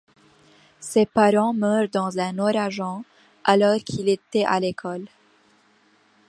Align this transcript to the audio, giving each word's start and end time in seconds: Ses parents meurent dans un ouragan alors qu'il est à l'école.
Ses 0.79 1.05
parents 1.05 1.53
meurent 1.53 1.87
dans 1.89 2.17
un 2.17 2.39
ouragan 2.39 3.03
alors 3.43 3.77
qu'il 3.83 4.09
est 4.09 4.19
à 4.43 4.59
l'école. 4.59 5.05